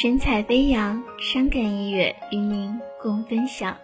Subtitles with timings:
[0.00, 3.76] 神采飞扬，伤感音乐与您共分享。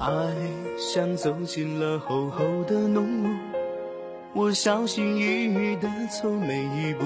[0.00, 0.08] 爱
[0.78, 3.28] 像走进了厚厚的浓雾，
[4.32, 7.04] 我小心翼翼地走每一步，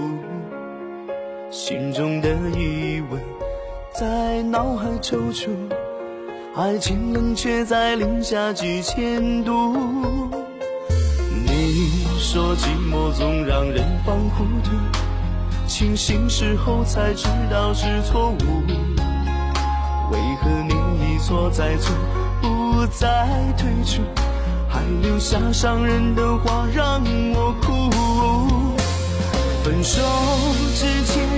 [1.50, 3.20] 心中的疑问
[3.94, 5.50] 在脑海踌躇，
[6.56, 9.74] 爱情冷却在零下几千度。
[11.44, 14.70] 你说寂寞总让人犯糊涂，
[15.66, 18.36] 清醒时候才知道是错误，
[20.10, 21.94] 为何你一错再错？
[22.40, 23.28] 不再
[23.58, 24.00] 退出，
[24.70, 27.02] 还留下伤人的话让
[27.34, 27.90] 我哭。
[29.62, 30.00] 分手
[30.74, 31.28] 之前，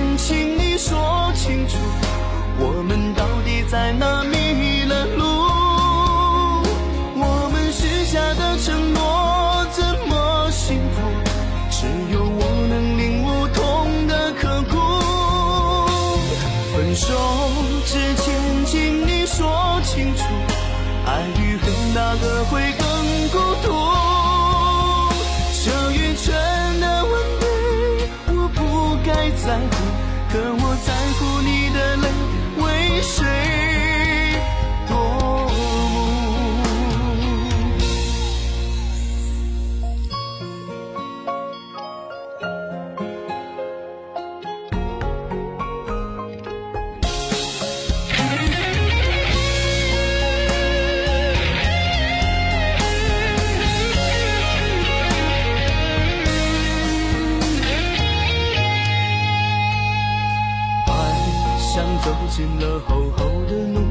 [61.75, 63.83] 像走进了厚厚的浓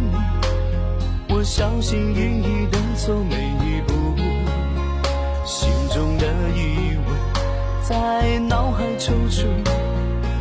[1.28, 3.92] 雾，我小心翼翼地走每一步，
[5.44, 6.26] 心中的
[6.56, 7.06] 疑问
[7.82, 9.44] 在脑海踌躇，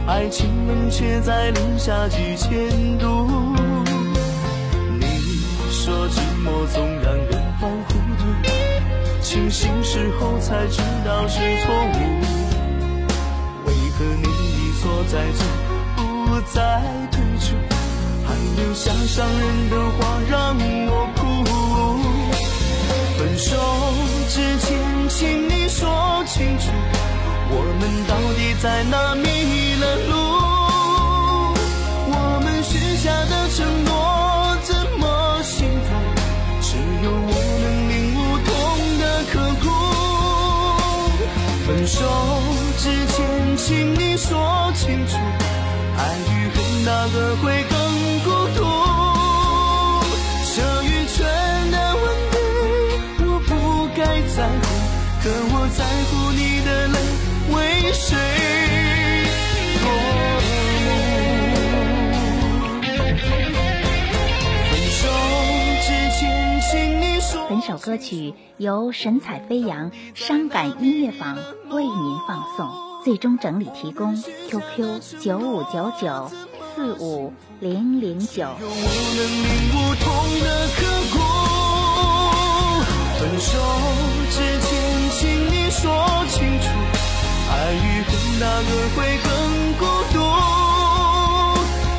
[0.07, 3.27] 爱情冷却在零下几千度。
[4.97, 5.05] 你
[5.69, 8.23] 说寂寞总让人犯糊涂，
[9.21, 12.12] 清醒时候才知道是错误，
[19.73, 20.55] 的话让
[20.87, 21.21] 我哭。
[23.17, 23.49] 分手
[24.29, 24.69] 之前，
[25.09, 26.69] 请你说清楚，
[27.49, 29.25] 我们到底在哪迷
[29.81, 30.11] 了路？
[32.05, 33.91] 我们许下的承诺
[34.61, 34.69] 怎
[34.99, 35.03] 么
[35.41, 35.87] 幸福？
[36.61, 37.33] 只有我
[37.63, 38.49] 能领悟痛
[38.99, 39.33] 的刻
[39.63, 39.65] 骨。
[41.65, 41.97] 分手
[42.77, 44.31] 之前，请你说
[44.75, 45.17] 清楚，
[45.97, 47.72] 爱与恨哪个会？
[55.21, 56.97] 可我在乎你的泪
[57.55, 58.17] 为谁？
[67.49, 71.37] 本首歌曲由神采飞扬伤感音乐坊
[71.69, 72.69] 为您放送，
[73.03, 74.15] 最终整理提供
[74.49, 76.31] QQ 九五九九
[76.75, 78.47] 四五零零九。
[88.39, 89.27] 哪个会更
[89.77, 89.81] 孤
[90.13, 90.15] 独。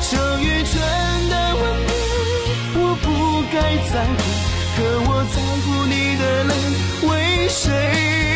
[0.09, 0.73] 这愚蠢
[1.29, 1.91] 的问题
[2.75, 3.05] 我不
[3.51, 3.55] 该
[3.89, 4.17] 在乎
[4.75, 4.77] 可
[5.07, 6.51] 我在乎你的泪
[7.07, 7.09] 为
[7.49, 8.34] 谁？